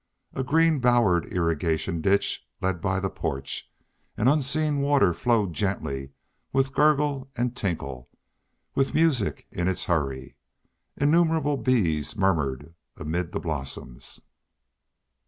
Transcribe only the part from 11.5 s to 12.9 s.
bees murmured